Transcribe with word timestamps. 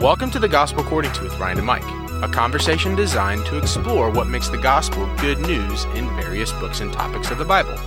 Welcome 0.00 0.30
to 0.30 0.38
the 0.38 0.48
Gospel 0.48 0.80
According 0.80 1.12
to 1.12 1.24
with 1.24 1.38
Ryan 1.38 1.58
and 1.58 1.66
Mike, 1.66 1.84
a 2.22 2.28
conversation 2.32 2.96
designed 2.96 3.44
to 3.44 3.58
explore 3.58 4.10
what 4.10 4.28
makes 4.28 4.48
the 4.48 4.56
gospel 4.56 5.06
good 5.16 5.38
news 5.40 5.84
in 5.94 6.06
various 6.16 6.52
books 6.52 6.80
and 6.80 6.90
topics 6.90 7.30
of 7.30 7.36
the 7.36 7.44
Bible. 7.44 7.78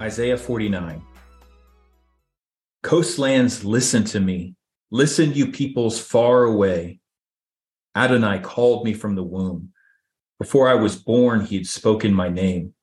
Isaiah 0.00 0.36
49. 0.36 1.00
Coastlands, 2.82 3.64
listen 3.64 4.02
to 4.06 4.18
me. 4.18 4.56
Listen, 4.90 5.32
you 5.32 5.52
peoples 5.52 6.00
far 6.00 6.42
away. 6.42 6.98
Adonai 7.94 8.40
called 8.40 8.84
me 8.84 8.94
from 8.94 9.14
the 9.14 9.22
womb. 9.22 9.70
Before 10.40 10.68
I 10.68 10.74
was 10.74 10.96
born, 10.96 11.42
he 11.42 11.58
had 11.58 11.68
spoken 11.68 12.12
my 12.12 12.30
name. 12.30 12.74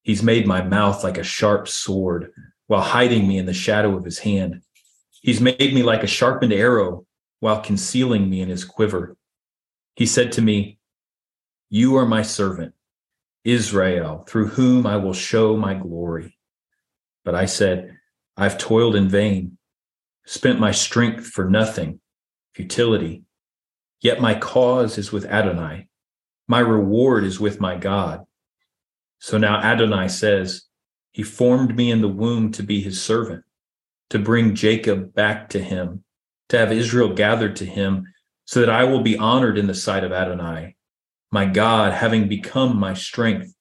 He's 0.00 0.22
made 0.22 0.46
my 0.46 0.62
mouth 0.62 1.04
like 1.04 1.18
a 1.18 1.22
sharp 1.22 1.68
sword 1.68 2.32
while 2.66 2.80
hiding 2.80 3.28
me 3.28 3.38
in 3.38 3.46
the 3.46 3.52
shadow 3.52 3.96
of 3.96 4.04
his 4.04 4.18
hand. 4.18 4.62
He's 5.20 5.40
made 5.40 5.58
me 5.74 5.82
like 5.82 6.02
a 6.02 6.08
sharpened 6.08 6.52
arrow 6.52 7.06
while 7.40 7.60
concealing 7.60 8.28
me 8.28 8.40
in 8.40 8.48
his 8.48 8.64
quiver. 8.64 9.16
He 9.96 10.06
said 10.06 10.32
to 10.32 10.42
me, 10.42 10.78
You 11.70 11.96
are 11.96 12.06
my 12.06 12.22
servant, 12.22 12.74
Israel, 13.44 14.24
through 14.28 14.48
whom 14.48 14.86
I 14.86 14.96
will 14.96 15.12
show 15.12 15.56
my 15.56 15.74
glory. 15.74 16.38
But 17.24 17.34
I 17.34 17.46
said, 17.46 17.96
I've 18.36 18.58
toiled 18.58 18.96
in 18.96 19.08
vain, 19.08 19.58
spent 20.26 20.58
my 20.58 20.72
strength 20.72 21.26
for 21.26 21.48
nothing, 21.48 22.00
futility. 22.54 23.24
Yet 24.00 24.20
my 24.20 24.34
cause 24.34 24.98
is 24.98 25.12
with 25.12 25.24
Adonai, 25.24 25.88
my 26.46 26.58
reward 26.58 27.24
is 27.24 27.40
with 27.40 27.60
my 27.60 27.76
God. 27.76 28.24
So 29.18 29.38
now 29.38 29.62
Adonai 29.62 30.08
says, 30.08 30.66
he 31.14 31.22
formed 31.22 31.76
me 31.76 31.92
in 31.92 32.00
the 32.00 32.08
womb 32.08 32.50
to 32.50 32.62
be 32.64 32.80
his 32.80 33.00
servant, 33.00 33.44
to 34.10 34.18
bring 34.18 34.56
Jacob 34.56 35.14
back 35.14 35.48
to 35.50 35.62
him, 35.62 36.02
to 36.48 36.58
have 36.58 36.72
Israel 36.72 37.14
gathered 37.14 37.54
to 37.56 37.64
him, 37.64 38.04
so 38.46 38.58
that 38.58 38.68
I 38.68 38.82
will 38.82 39.00
be 39.00 39.16
honored 39.16 39.56
in 39.56 39.68
the 39.68 39.74
sight 39.74 40.02
of 40.02 40.10
Adonai, 40.10 40.74
my 41.30 41.46
God, 41.46 41.92
having 41.92 42.28
become 42.28 42.76
my 42.76 42.94
strength. 42.94 43.54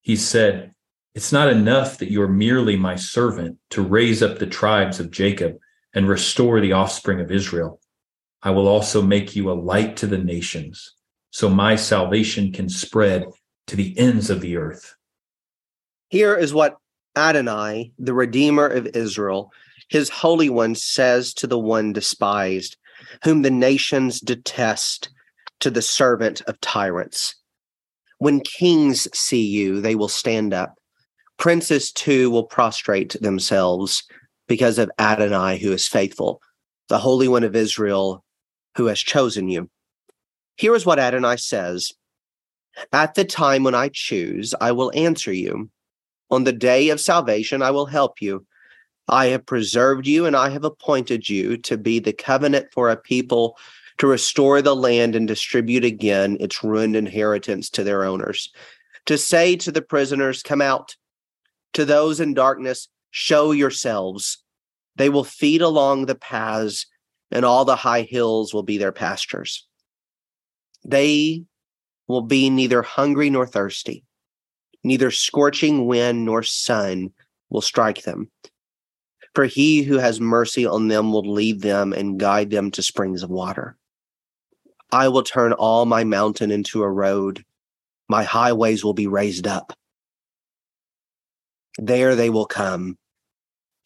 He 0.00 0.16
said, 0.16 0.74
It's 1.14 1.30
not 1.30 1.48
enough 1.48 1.98
that 1.98 2.10
you 2.10 2.20
are 2.20 2.28
merely 2.28 2.74
my 2.74 2.96
servant 2.96 3.58
to 3.70 3.80
raise 3.80 4.20
up 4.20 4.40
the 4.40 4.46
tribes 4.46 4.98
of 4.98 5.12
Jacob 5.12 5.58
and 5.94 6.08
restore 6.08 6.60
the 6.60 6.72
offspring 6.72 7.20
of 7.20 7.30
Israel. 7.30 7.80
I 8.42 8.50
will 8.50 8.66
also 8.66 9.00
make 9.02 9.36
you 9.36 9.52
a 9.52 9.54
light 9.54 9.96
to 9.98 10.08
the 10.08 10.18
nations, 10.18 10.96
so 11.30 11.48
my 11.48 11.76
salvation 11.76 12.52
can 12.52 12.68
spread 12.68 13.26
to 13.68 13.76
the 13.76 13.96
ends 13.96 14.30
of 14.30 14.40
the 14.40 14.56
earth. 14.56 14.96
Here 16.08 16.36
is 16.36 16.52
what 16.52 16.76
Adonai, 17.16 17.92
the 17.98 18.14
Redeemer 18.14 18.66
of 18.66 18.86
Israel, 18.94 19.50
his 19.88 20.08
Holy 20.08 20.48
One, 20.48 20.74
says 20.74 21.34
to 21.34 21.46
the 21.46 21.58
one 21.58 21.92
despised, 21.92 22.76
whom 23.24 23.42
the 23.42 23.50
nations 23.50 24.20
detest, 24.20 25.10
to 25.60 25.70
the 25.70 25.82
servant 25.82 26.40
of 26.42 26.60
tyrants. 26.60 27.36
When 28.18 28.40
kings 28.40 29.08
see 29.14 29.44
you, 29.46 29.80
they 29.80 29.94
will 29.94 30.08
stand 30.08 30.54
up. 30.54 30.74
Princes 31.38 31.92
too 31.92 32.30
will 32.30 32.44
prostrate 32.46 33.16
themselves 33.20 34.04
because 34.48 34.78
of 34.78 34.90
Adonai, 34.98 35.58
who 35.58 35.72
is 35.72 35.86
faithful, 35.86 36.40
the 36.88 36.98
Holy 36.98 37.28
One 37.28 37.44
of 37.44 37.54
Israel, 37.54 38.24
who 38.76 38.86
has 38.86 39.00
chosen 39.00 39.48
you. 39.48 39.68
Here 40.56 40.74
is 40.74 40.86
what 40.86 40.98
Adonai 40.98 41.36
says 41.36 41.92
At 42.92 43.14
the 43.14 43.24
time 43.24 43.64
when 43.64 43.74
I 43.74 43.90
choose, 43.92 44.54
I 44.60 44.72
will 44.72 44.92
answer 44.94 45.32
you 45.32 45.70
on 46.32 46.44
the 46.44 46.52
day 46.52 46.88
of 46.88 46.98
salvation, 46.98 47.60
I 47.60 47.70
will 47.70 47.84
help 47.84 48.22
you. 48.22 48.46
I 49.06 49.26
have 49.26 49.44
preserved 49.44 50.06
you 50.06 50.24
and 50.24 50.34
I 50.34 50.48
have 50.48 50.64
appointed 50.64 51.28
you 51.28 51.58
to 51.58 51.76
be 51.76 51.98
the 51.98 52.14
covenant 52.14 52.68
for 52.72 52.88
a 52.88 52.96
people 52.96 53.58
to 53.98 54.06
restore 54.06 54.62
the 54.62 54.74
land 54.74 55.14
and 55.14 55.28
distribute 55.28 55.84
again 55.84 56.38
its 56.40 56.64
ruined 56.64 56.96
inheritance 56.96 57.68
to 57.70 57.84
their 57.84 58.02
owners. 58.04 58.50
To 59.06 59.18
say 59.18 59.56
to 59.56 59.70
the 59.70 59.82
prisoners, 59.82 60.42
Come 60.42 60.62
out. 60.62 60.96
To 61.74 61.84
those 61.84 62.18
in 62.18 62.32
darkness, 62.32 62.88
show 63.10 63.52
yourselves. 63.52 64.38
They 64.96 65.10
will 65.10 65.24
feed 65.24 65.60
along 65.60 66.06
the 66.06 66.14
paths, 66.14 66.86
and 67.30 67.44
all 67.44 67.66
the 67.66 67.76
high 67.76 68.02
hills 68.02 68.54
will 68.54 68.62
be 68.62 68.78
their 68.78 68.92
pastures. 68.92 69.66
They 70.82 71.44
will 72.08 72.22
be 72.22 72.48
neither 72.48 72.80
hungry 72.80 73.28
nor 73.28 73.46
thirsty 73.46 74.04
neither 74.84 75.10
scorching 75.10 75.86
wind 75.86 76.24
nor 76.24 76.42
sun 76.42 77.12
will 77.50 77.60
strike 77.60 78.02
them. 78.02 78.30
For 79.34 79.46
he 79.46 79.82
who 79.82 79.98
has 79.98 80.20
mercy 80.20 80.66
on 80.66 80.88
them 80.88 81.12
will 81.12 81.32
lead 81.32 81.62
them 81.62 81.92
and 81.92 82.20
guide 82.20 82.50
them 82.50 82.70
to 82.72 82.82
springs 82.82 83.22
of 83.22 83.30
water. 83.30 83.76
I 84.90 85.08
will 85.08 85.22
turn 85.22 85.54
all 85.54 85.86
my 85.86 86.04
mountain 86.04 86.50
into 86.50 86.82
a 86.82 86.90
road. 86.90 87.44
My 88.08 88.24
highways 88.24 88.84
will 88.84 88.92
be 88.92 89.06
raised 89.06 89.46
up. 89.46 89.72
There 91.78 92.14
they 92.14 92.28
will 92.28 92.44
come, 92.44 92.98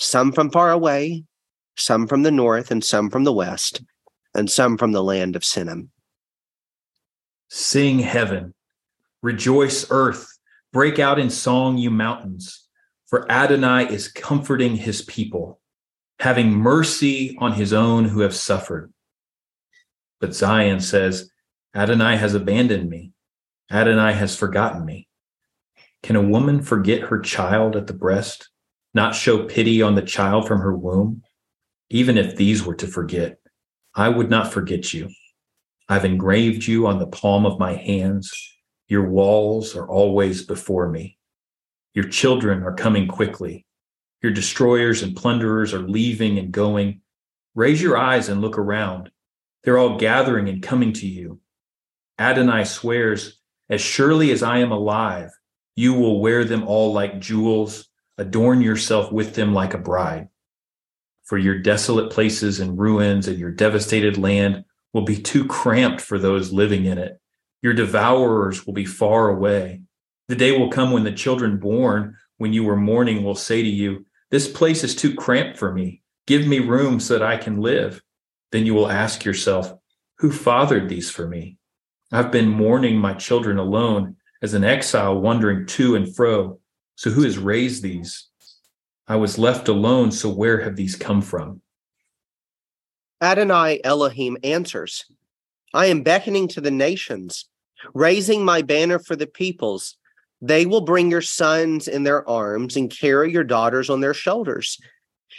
some 0.00 0.32
from 0.32 0.50
far 0.50 0.72
away, 0.72 1.22
some 1.76 2.08
from 2.08 2.24
the 2.24 2.32
north, 2.32 2.72
and 2.72 2.82
some 2.82 3.10
from 3.10 3.22
the 3.22 3.32
west, 3.32 3.82
and 4.34 4.50
some 4.50 4.76
from 4.76 4.90
the 4.90 5.04
land 5.04 5.36
of 5.36 5.42
Sinim. 5.42 5.90
Sing 7.48 8.00
heaven, 8.00 8.54
rejoice 9.22 9.86
earth 9.90 10.35
Break 10.72 10.98
out 10.98 11.18
in 11.18 11.30
song, 11.30 11.78
you 11.78 11.90
mountains, 11.90 12.68
for 13.06 13.30
Adonai 13.30 13.86
is 13.88 14.08
comforting 14.08 14.76
his 14.76 15.02
people, 15.02 15.60
having 16.18 16.50
mercy 16.50 17.36
on 17.38 17.52
his 17.52 17.72
own 17.72 18.04
who 18.06 18.20
have 18.20 18.34
suffered. 18.34 18.92
But 20.20 20.34
Zion 20.34 20.80
says, 20.80 21.30
Adonai 21.74 22.16
has 22.16 22.34
abandoned 22.34 22.88
me. 22.88 23.12
Adonai 23.70 24.12
has 24.12 24.36
forgotten 24.36 24.84
me. 24.84 25.08
Can 26.02 26.16
a 26.16 26.22
woman 26.22 26.62
forget 26.62 27.02
her 27.02 27.20
child 27.20 27.76
at 27.76 27.86
the 27.86 27.92
breast, 27.92 28.48
not 28.94 29.14
show 29.14 29.44
pity 29.44 29.82
on 29.82 29.94
the 29.94 30.02
child 30.02 30.46
from 30.46 30.60
her 30.60 30.74
womb? 30.74 31.22
Even 31.90 32.16
if 32.18 32.36
these 32.36 32.64
were 32.64 32.74
to 32.76 32.86
forget, 32.86 33.38
I 33.94 34.08
would 34.08 34.30
not 34.30 34.52
forget 34.52 34.92
you. 34.92 35.10
I've 35.88 36.04
engraved 36.04 36.66
you 36.66 36.86
on 36.86 36.98
the 36.98 37.06
palm 37.06 37.46
of 37.46 37.58
my 37.58 37.74
hands. 37.74 38.55
Your 38.88 39.08
walls 39.08 39.74
are 39.74 39.88
always 39.88 40.44
before 40.44 40.88
me. 40.88 41.18
Your 41.94 42.08
children 42.08 42.62
are 42.62 42.74
coming 42.74 43.08
quickly. 43.08 43.66
Your 44.22 44.32
destroyers 44.32 45.02
and 45.02 45.16
plunderers 45.16 45.74
are 45.74 45.88
leaving 45.88 46.38
and 46.38 46.52
going. 46.52 47.00
Raise 47.54 47.82
your 47.82 47.96
eyes 47.96 48.28
and 48.28 48.40
look 48.40 48.58
around. 48.58 49.10
They're 49.64 49.78
all 49.78 49.98
gathering 49.98 50.48
and 50.48 50.62
coming 50.62 50.92
to 50.94 51.06
you. 51.06 51.40
Adonai 52.18 52.64
swears, 52.64 53.40
As 53.68 53.80
surely 53.80 54.30
as 54.30 54.42
I 54.42 54.58
am 54.58 54.70
alive, 54.70 55.30
you 55.74 55.94
will 55.94 56.20
wear 56.20 56.44
them 56.44 56.62
all 56.64 56.92
like 56.92 57.20
jewels, 57.20 57.88
adorn 58.18 58.62
yourself 58.62 59.10
with 59.10 59.34
them 59.34 59.52
like 59.52 59.74
a 59.74 59.78
bride. 59.78 60.28
For 61.24 61.36
your 61.36 61.58
desolate 61.58 62.12
places 62.12 62.60
and 62.60 62.78
ruins 62.78 63.26
and 63.26 63.38
your 63.38 63.50
devastated 63.50 64.16
land 64.16 64.64
will 64.92 65.02
be 65.02 65.20
too 65.20 65.44
cramped 65.46 66.00
for 66.00 66.18
those 66.18 66.52
living 66.52 66.84
in 66.84 66.98
it. 66.98 67.20
Your 67.62 67.72
devourers 67.72 68.66
will 68.66 68.74
be 68.74 68.84
far 68.84 69.28
away. 69.28 69.82
The 70.28 70.36
day 70.36 70.56
will 70.56 70.70
come 70.70 70.90
when 70.90 71.04
the 71.04 71.12
children 71.12 71.58
born 71.58 72.16
when 72.38 72.52
you 72.52 72.64
were 72.64 72.76
mourning 72.76 73.22
will 73.24 73.34
say 73.34 73.62
to 73.62 73.68
you, 73.68 74.06
This 74.30 74.48
place 74.48 74.84
is 74.84 74.94
too 74.94 75.14
cramped 75.14 75.58
for 75.58 75.72
me. 75.72 76.02
Give 76.26 76.46
me 76.46 76.58
room 76.58 77.00
so 77.00 77.18
that 77.18 77.26
I 77.26 77.36
can 77.36 77.60
live. 77.60 78.02
Then 78.52 78.66
you 78.66 78.74
will 78.74 78.90
ask 78.90 79.24
yourself, 79.24 79.72
Who 80.18 80.30
fathered 80.30 80.88
these 80.88 81.10
for 81.10 81.26
me? 81.26 81.56
I've 82.12 82.30
been 82.30 82.48
mourning 82.48 82.96
my 82.98 83.14
children 83.14 83.58
alone 83.58 84.16
as 84.42 84.54
an 84.54 84.64
exile 84.64 85.20
wandering 85.20 85.66
to 85.66 85.96
and 85.96 86.14
fro. 86.14 86.60
So 86.96 87.10
who 87.10 87.22
has 87.22 87.38
raised 87.38 87.82
these? 87.82 88.28
I 89.08 89.16
was 89.16 89.38
left 89.38 89.68
alone, 89.68 90.10
so 90.12 90.28
where 90.28 90.60
have 90.60 90.76
these 90.76 90.96
come 90.96 91.22
from? 91.22 91.62
Adonai 93.20 93.80
Elohim 93.82 94.36
answers, 94.42 95.04
I 95.76 95.86
am 95.86 96.02
beckoning 96.02 96.48
to 96.48 96.62
the 96.62 96.70
nations, 96.70 97.44
raising 97.92 98.42
my 98.42 98.62
banner 98.62 98.98
for 98.98 99.14
the 99.14 99.26
peoples. 99.26 99.98
They 100.40 100.64
will 100.64 100.80
bring 100.80 101.10
your 101.10 101.20
sons 101.20 101.86
in 101.86 102.02
their 102.02 102.26
arms 102.26 102.76
and 102.76 102.90
carry 102.90 103.30
your 103.30 103.44
daughters 103.44 103.90
on 103.90 104.00
their 104.00 104.14
shoulders. 104.14 104.78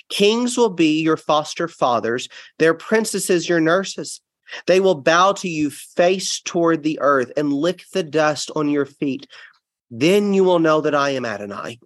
Kings 0.09 0.55
will 0.55 0.69
be 0.69 1.01
your 1.01 1.17
foster 1.17 1.67
fathers, 1.67 2.29
their 2.59 2.75
princesses 2.75 3.49
your 3.49 3.59
nurses. 3.59 4.21
They 4.67 4.79
will 4.79 5.01
bow 5.01 5.31
to 5.33 5.49
you 5.49 5.71
face 5.71 6.39
toward 6.39 6.83
the 6.83 6.99
earth 7.01 7.31
and 7.35 7.51
lick 7.51 7.85
the 7.91 8.03
dust 8.03 8.51
on 8.55 8.69
your 8.69 8.85
feet. 8.85 9.25
Then 9.89 10.33
you 10.33 10.43
will 10.43 10.59
know 10.59 10.81
that 10.81 10.93
I 10.93 11.11
am 11.11 11.25
Adonai. 11.25 11.79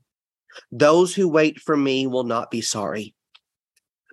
Those 0.73 1.15
who 1.15 1.29
wait 1.29 1.57
for 1.57 1.77
me 1.77 2.05
will 2.05 2.25
not 2.25 2.51
be 2.51 2.59
sorry. 2.59 3.15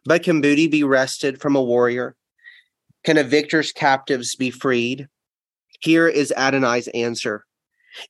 But 0.05 0.23
can 0.23 0.41
booty 0.41 0.69
be 0.69 0.85
wrested 0.85 1.41
from 1.41 1.57
a 1.57 1.63
warrior? 1.63 2.15
Can 3.05 3.17
a 3.17 3.25
victor's 3.25 3.73
captives 3.73 4.35
be 4.35 4.51
freed? 4.51 5.09
Here 5.81 6.09
is 6.09 6.33
Adonai's 6.37 6.89
answer. 6.89 7.45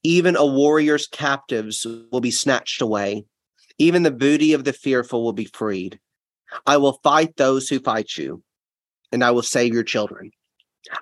Even 0.02 0.37
a 0.37 0.46
warrior's 0.46 1.06
captives 1.06 1.87
will 2.11 2.20
be 2.20 2.31
snatched 2.31 2.81
away. 2.81 3.25
Even 3.79 4.02
the 4.02 4.11
booty 4.11 4.52
of 4.52 4.64
the 4.64 4.73
fearful 4.73 5.23
will 5.23 5.32
be 5.32 5.44
freed. 5.44 6.00
I 6.67 6.79
will 6.79 7.00
fight 7.05 7.37
those 7.37 7.69
who 7.69 7.79
fight 7.79 8.17
you, 8.17 8.43
and 9.12 9.23
I 9.23 9.31
will 9.31 9.43
save 9.43 9.73
your 9.73 9.85
children. 9.85 10.32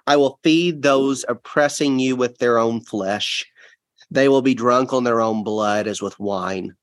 I 0.07 0.17
will 0.17 0.41
feed 0.43 0.83
those 0.83 1.25
oppressing 1.29 1.99
you 1.99 2.17
with 2.17 2.39
their 2.39 2.59
own 2.59 2.81
flesh. 2.81 3.47
They 4.11 4.29
will 4.29 4.43
be 4.43 4.55
drunk 4.55 4.93
on 4.93 5.05
their 5.05 5.21
own 5.21 5.45
blood 5.45 5.87
as 5.87 6.03
with 6.03 6.19
wine. 6.19 6.75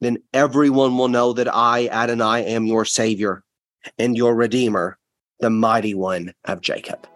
Then 0.00 0.18
everyone 0.32 0.96
will 0.96 1.08
know 1.08 1.32
that 1.32 1.52
I, 1.54 1.88
Adonai, 1.88 2.44
am 2.46 2.66
your 2.66 2.84
Savior 2.84 3.42
and 3.98 4.16
your 4.16 4.34
Redeemer, 4.34 4.97
the 5.40 5.50
mighty 5.50 5.94
one 5.94 6.34
of 6.44 6.60
Jacob. 6.60 7.06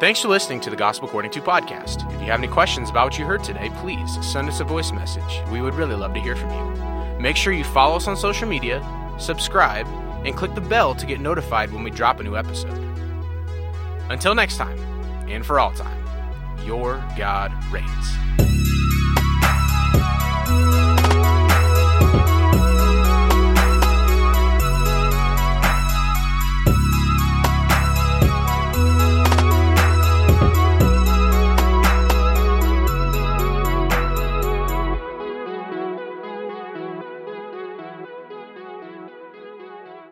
Thanks 0.00 0.20
for 0.20 0.28
listening 0.28 0.60
to 0.60 0.70
the 0.70 0.76
Gospel 0.76 1.08
According 1.08 1.30
to 1.30 1.40
podcast. 1.40 2.04
If 2.14 2.20
you 2.20 2.26
have 2.26 2.40
any 2.40 2.48
questions 2.48 2.90
about 2.90 3.04
what 3.04 3.18
you 3.18 3.24
heard 3.24 3.44
today, 3.44 3.70
please 3.76 4.18
send 4.26 4.48
us 4.48 4.60
a 4.60 4.64
voice 4.64 4.92
message. 4.92 5.40
We 5.50 5.62
would 5.62 5.74
really 5.74 5.94
love 5.94 6.12
to 6.14 6.20
hear 6.20 6.36
from 6.36 6.50
you. 6.50 7.20
Make 7.20 7.36
sure 7.36 7.52
you 7.52 7.64
follow 7.64 7.96
us 7.96 8.06
on 8.06 8.16
social 8.16 8.48
media, 8.48 8.84
subscribe, 9.18 9.86
and 10.26 10.36
click 10.36 10.54
the 10.54 10.60
bell 10.60 10.94
to 10.96 11.06
get 11.06 11.20
notified 11.20 11.72
when 11.72 11.84
we 11.84 11.90
drop 11.90 12.20
a 12.20 12.22
new 12.22 12.36
episode. 12.36 12.78
Until 14.10 14.34
next 14.34 14.56
time, 14.56 14.78
and 15.28 15.46
for 15.46 15.58
all 15.58 15.72
time, 15.72 16.04
your 16.66 17.02
God 17.16 17.52
reigns. 17.72 18.63